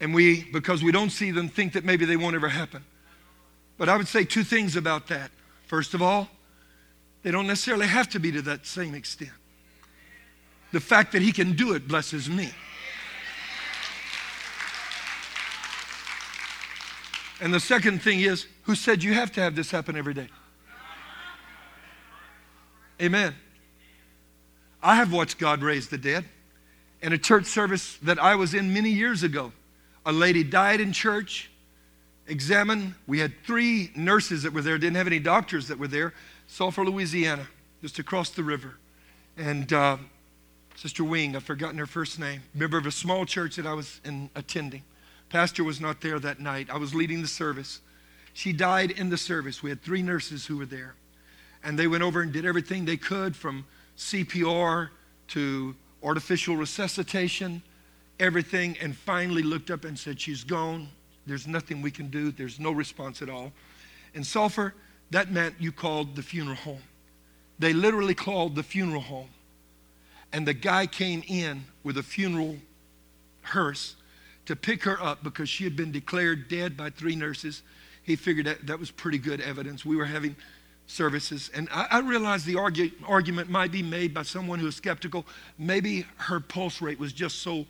[0.00, 2.84] And we, because we don't see them, think that maybe they won't ever happen.
[3.78, 5.30] But I would say two things about that.
[5.66, 6.28] First of all,
[7.22, 9.30] they don't necessarily have to be to that same extent.
[10.72, 12.50] The fact that he can do it blesses me.
[17.40, 20.28] And the second thing is, who said you have to have this happen every day?
[23.00, 23.34] Amen.
[24.86, 26.24] I have watched God raise the dead.
[27.02, 29.52] In a church service that I was in many years ago,
[30.04, 31.50] a lady died in church,
[32.28, 32.94] examined.
[33.04, 36.14] We had three nurses that were there, didn't have any doctors that were there.
[36.46, 37.48] Sulphur, Louisiana,
[37.82, 38.76] just across the river.
[39.36, 39.96] And uh,
[40.76, 44.00] Sister Wing, I've forgotten her first name, member of a small church that I was
[44.04, 44.84] in, attending.
[45.30, 46.68] Pastor was not there that night.
[46.70, 47.80] I was leading the service.
[48.34, 49.64] She died in the service.
[49.64, 50.94] We had three nurses who were there.
[51.64, 53.64] And they went over and did everything they could from
[53.96, 54.90] CPR
[55.28, 57.62] to artificial resuscitation,
[58.20, 60.88] everything, and finally looked up and said, She's gone.
[61.26, 62.30] There's nothing we can do.
[62.30, 63.52] There's no response at all.
[64.14, 64.74] In Sulphur,
[65.10, 66.82] that meant you called the funeral home.
[67.58, 69.28] They literally called the funeral home.
[70.32, 72.56] And the guy came in with a funeral
[73.42, 73.96] hearse
[74.46, 77.62] to pick her up because she had been declared dead by three nurses.
[78.02, 79.84] He figured that that was pretty good evidence.
[79.84, 80.36] We were having
[80.86, 81.50] services.
[81.54, 85.26] And I, I realize the argue, argument might be made by someone who is skeptical.
[85.58, 87.66] Maybe her pulse rate was just so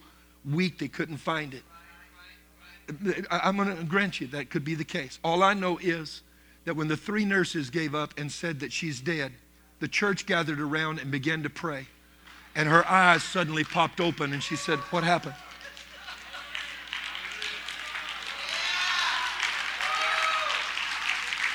[0.51, 1.63] weak they couldn't find it.
[3.31, 5.19] I, I'm going to grant you that could be the case.
[5.25, 6.23] All I know is
[6.65, 9.33] that when the three nurses gave up and said that she's dead,
[9.81, 11.87] the church gathered around and began to pray.
[12.55, 15.35] And her eyes suddenly popped open and she said, What happened?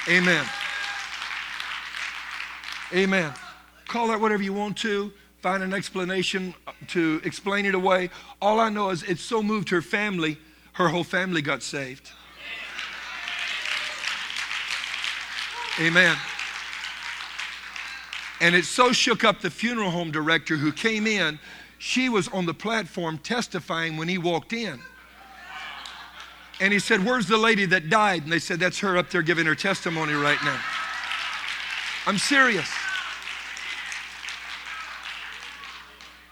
[0.10, 0.46] Amen.
[2.94, 3.34] Amen.
[3.88, 5.12] Call that whatever you want to.
[5.42, 6.54] Find an explanation
[6.90, 8.10] to explain it away.
[8.42, 10.38] All I know is it so moved her family,
[10.74, 12.12] her whole family got saved.
[15.80, 16.16] Amen.
[18.40, 21.40] And it so shook up the funeral home director who came in.
[21.80, 24.80] She was on the platform testifying when he walked in.
[26.60, 28.24] And he said, Where's the lady that died?
[28.24, 30.60] And they said, That's her up there giving her testimony right now.
[32.06, 32.70] I'm serious.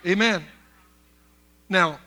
[0.06, 0.44] Amen.
[1.68, 2.00] Now,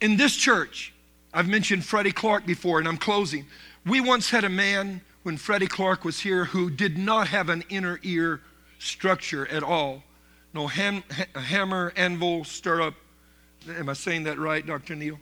[0.00, 0.92] in this church,
[1.32, 3.46] I've mentioned Freddie Clark before, and I'm closing.
[3.84, 7.64] We once had a man when Freddie Clark was here who did not have an
[7.68, 8.42] inner ear
[8.78, 10.02] structure at all.
[10.52, 11.02] No ham,
[11.34, 12.94] hammer, anvil, stirrup.
[13.68, 14.94] Am I saying that right, Dr.
[14.94, 15.18] Neil?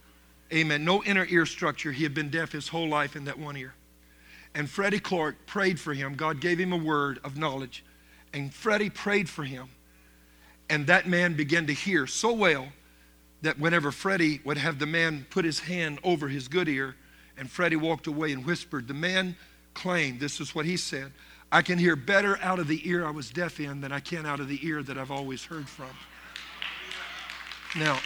[0.53, 0.85] Amen.
[0.85, 1.91] No inner ear structure.
[1.91, 3.75] He had been deaf his whole life in that one ear.
[4.55, 6.15] And Freddie Clark prayed for him.
[6.15, 7.85] God gave him a word of knowledge.
[8.33, 9.69] And Freddie prayed for him.
[10.71, 12.69] And that man began to hear so well
[13.43, 16.97] that whenever Freddie would have the man put his hand over his good ear,
[17.37, 19.37] and Freddie walked away and whispered, the man
[19.75, 21.13] claimed, this is what he said,
[21.53, 24.27] I can hear better out of the ear I was deaf in than I can
[24.27, 25.91] out of the ear that I've always heard from.
[27.77, 27.99] Now,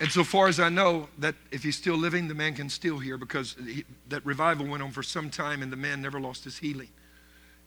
[0.00, 2.98] and so far as I know, that if he's still living, the man can still
[2.98, 6.44] hear because he, that revival went on for some time and the man never lost
[6.44, 6.88] his healing.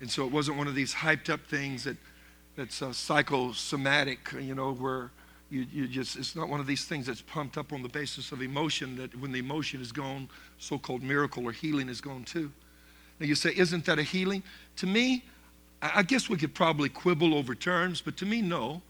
[0.04, 1.96] And so it wasn't one of these hyped up things that
[2.58, 5.12] that's uh, psychosomatic, you know, where
[5.50, 8.34] you, you just, it's not one of these things that's pumped up on the basis
[8.34, 10.28] of emotion that when the emotion is gone,
[10.58, 12.52] so called miracle or healing is gone too.
[13.18, 14.44] Now you say, isn't that a healing?
[14.76, 15.24] To me,
[15.82, 18.82] I guess we could probably quibble over terms, but to me, no.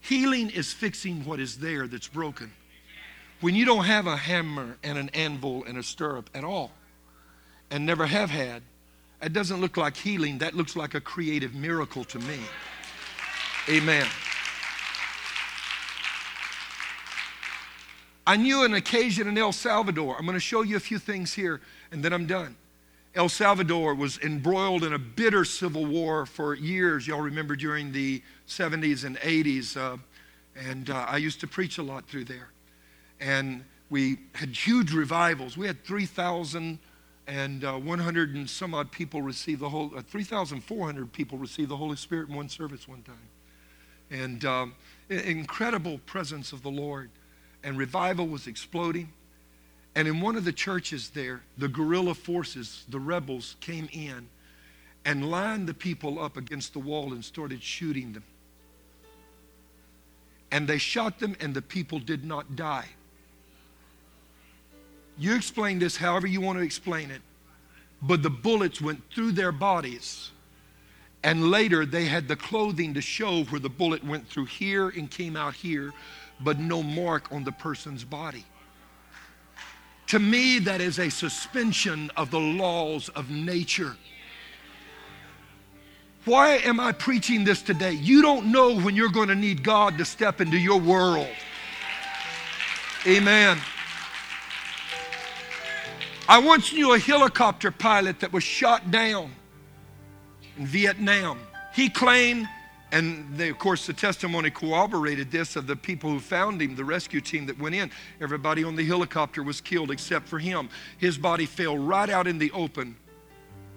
[0.00, 2.50] Healing is fixing what is there that's broken.
[3.42, 6.72] When you don't have a hammer and an anvil and a stirrup at all,
[7.70, 8.62] and never have had,
[9.22, 10.38] it doesn't look like healing.
[10.38, 12.38] That looks like a creative miracle to me.
[13.68, 14.06] Amen.
[18.26, 20.16] I knew an occasion in El Salvador.
[20.18, 21.60] I'm going to show you a few things here,
[21.92, 22.56] and then I'm done.
[23.14, 27.06] El Salvador was embroiled in a bitter civil war for years.
[27.06, 29.76] Y'all remember during the 70s and 80s.
[29.76, 29.98] Uh,
[30.56, 32.48] and uh, I used to preach a lot through there.
[33.20, 35.56] And we had huge revivals.
[35.56, 36.78] We had 3,000
[37.26, 41.76] and uh, 100 and some odd people received the whole, uh, 3,400 people received the
[41.76, 43.16] Holy Spirit in one service one time.
[44.10, 44.74] And um,
[45.08, 47.10] incredible presence of the Lord.
[47.62, 49.10] And revival was exploding.
[49.94, 54.28] And in one of the churches there, the guerrilla forces, the rebels, came in
[55.04, 58.24] and lined the people up against the wall and started shooting them.
[60.50, 62.86] And they shot them, and the people did not die.
[65.18, 67.22] You explain this however you want to explain it.
[68.02, 70.30] But the bullets went through their bodies.
[71.22, 75.10] And later they had the clothing to show where the bullet went through here and
[75.10, 75.92] came out here,
[76.40, 78.44] but no mark on the person's body.
[80.08, 83.96] To me, that is a suspension of the laws of nature.
[86.26, 87.92] Why am I preaching this today?
[87.92, 91.28] You don't know when you're going to need God to step into your world.
[93.06, 93.58] Amen.
[96.26, 99.30] I once knew a helicopter pilot that was shot down
[100.56, 101.38] in Vietnam.
[101.74, 102.48] He claimed,
[102.92, 106.84] and they, of course the testimony corroborated this of the people who found him, the
[106.84, 107.90] rescue team that went in.
[108.22, 110.70] Everybody on the helicopter was killed except for him.
[110.96, 112.96] His body fell right out in the open,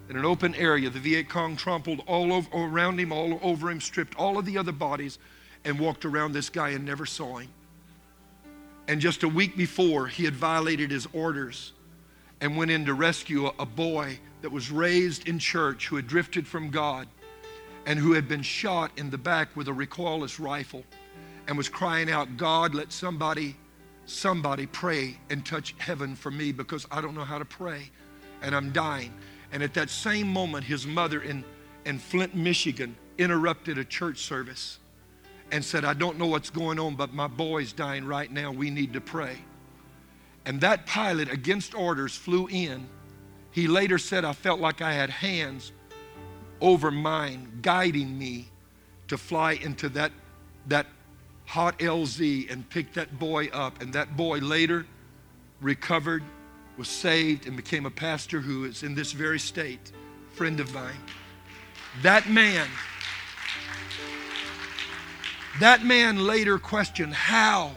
[0.10, 0.89] in an open area.
[0.89, 4.58] The Viet Cong trampled all over, around him, all over him, stripped all of the
[4.58, 5.20] other bodies,
[5.66, 7.50] and walked around this guy and never saw him.
[8.88, 11.74] And just a week before, he had violated his orders
[12.41, 16.47] and went in to rescue a boy that was raised in church who had drifted
[16.47, 17.07] from God
[17.85, 20.83] and who had been shot in the back with a recoilless rifle
[21.47, 23.55] and was crying out, God, let somebody,
[24.05, 27.89] somebody pray and touch heaven for me because I don't know how to pray
[28.41, 29.13] and I'm dying.
[29.51, 31.43] And at that same moment, his mother in,
[31.85, 34.79] in Flint, Michigan, interrupted a church service
[35.51, 38.51] and said, I don't know what's going on, but my boy's dying right now.
[38.51, 39.38] We need to pray.
[40.48, 42.88] And that pilot, against orders, flew in.
[43.52, 45.74] He later said, I felt like I had hands
[46.62, 48.48] over mine guiding me
[49.10, 50.14] to fly into that,
[50.68, 50.88] that
[51.45, 53.82] hot LZ and pick that boy up.
[53.82, 54.86] And that boy later
[55.60, 56.24] recovered,
[56.78, 59.91] was saved, and became a pastor who is in this very state,
[60.32, 60.95] friend of mine.
[62.04, 62.70] That man,
[65.60, 67.76] that man later questioned, How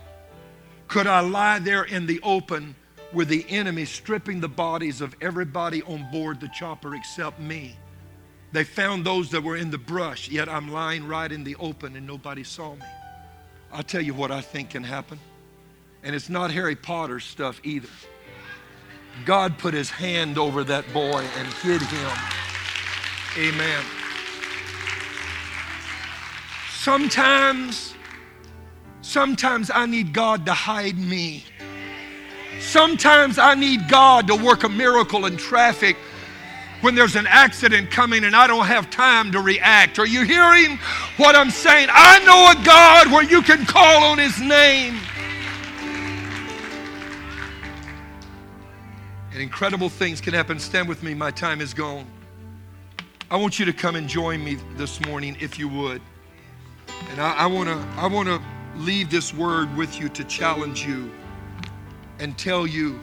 [0.90, 2.74] could I lie there in the open
[3.12, 7.76] with the enemy stripping the bodies of everybody on board the chopper except me?
[8.50, 11.94] They found those that were in the brush, yet I'm lying right in the open
[11.94, 12.86] and nobody saw me.
[13.72, 15.20] I'll tell you what I think can happen.
[16.02, 17.88] And it's not Harry Potter stuff either.
[19.24, 22.10] God put his hand over that boy and hid him.
[23.38, 23.84] Amen.
[26.72, 27.94] Sometimes
[29.10, 31.42] Sometimes I need God to hide me.
[32.60, 35.96] Sometimes I need God to work a miracle in traffic
[36.80, 39.98] when there's an accident coming and I don't have time to react.
[39.98, 40.78] Are you hearing
[41.16, 41.88] what I'm saying?
[41.90, 44.96] I know a God where you can call on His name.
[49.32, 50.60] And incredible things can happen.
[50.60, 52.06] Stand with me, my time is gone.
[53.28, 56.00] I want you to come and join me this morning if you would.
[57.10, 58.40] And I, I want to I want to
[58.80, 61.10] leave this word with you to challenge you
[62.18, 62.98] and tell you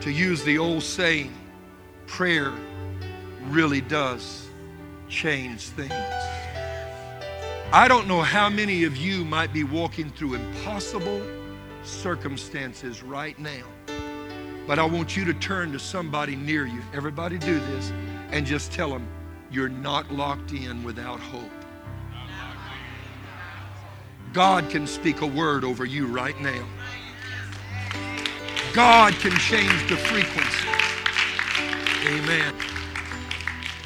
[0.00, 1.32] to use the old saying
[2.06, 2.52] prayer
[3.48, 4.48] really does
[5.08, 5.92] change things.
[7.72, 11.22] I don't know how many of you might be walking through impossible
[11.84, 13.64] circumstances right now,
[14.66, 16.82] but I want you to turn to somebody near you.
[16.92, 17.92] Everybody do this
[18.32, 19.06] and just tell them
[19.52, 21.63] you're not locked in without hope.
[24.34, 26.66] God can speak a word over you right now.
[28.74, 30.68] God can change the frequency.
[32.08, 32.52] Amen.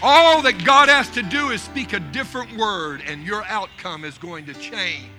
[0.00, 4.16] All that God has to do is speak a different word, and your outcome is
[4.16, 5.17] going to change.